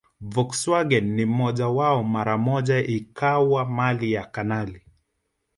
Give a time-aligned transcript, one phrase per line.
[0.21, 4.81] Volkswagen ya mmoja wao mara moja ikawa mali ya kanali